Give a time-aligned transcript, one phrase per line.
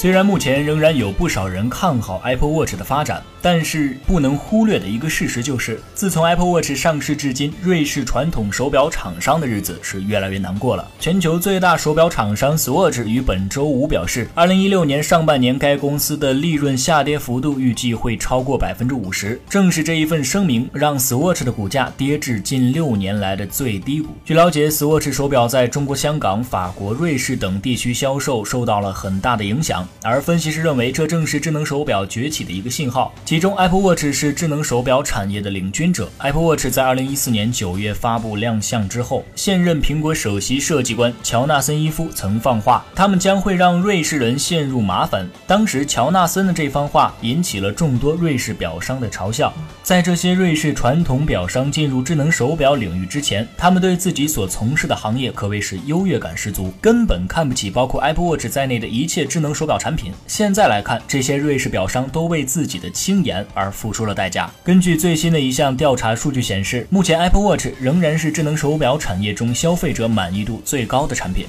[0.00, 3.22] 虽然目前仍然有不少人看好 Apple Watch 的发展。
[3.42, 10.86] 但是不能忽略的一个事实就是，自从 Apple Watch 上市至今，瑞士传统手表厂商的日子是越来越难过了。
[10.98, 19.40] 全球最大手表厂商 Swatch 于本周五表示，2016年上半年该公司的利润下跌幅度预计会超过百分之五十。
[19.48, 24.08] 正是这一份声明，让 Swatch 的股价跌至近六年来的最低谷。
[24.22, 33.12] 据了解，Swatch 手表在中国香港、法国、瑞士等地区销售受到了很大的影响，而分析师认为，这正是智能手表崛起的一个信号。
[33.24, 36.08] 其中，Apple Watch 是智能手表产业的领军者。
[36.18, 45.28] Apple Watch 在2014年9月发布亮相之后，现任苹果首席设计官乔纳森·伊夫曾放话，他们将会让瑞士人陷入麻烦。
[45.46, 49.52] 当时，乔纳森的这番话引起了众多瑞士表商的嘲笑。
[49.82, 60.12] 在这些瑞士传统表商进入智能手表领域之前，他们对自己所从事的行业可谓是优越感十足，根本看不起包括 Apple Watch 在内的一切智能手表产品。
[60.26, 63.40] 现在来看，这些瑞士表商都为自己的轻言。
[63.54, 64.50] 而付出了代价。
[64.62, 71.46] 根据最新的一项调查数据显示，目前 Apple Watch 仍然是智能手表产业中消费者满意度最高的产品。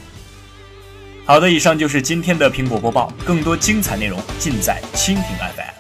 [1.25, 5.70] 好的，以上就是今天的苹果播报，更多精彩内容尽在蜻蜓 FM。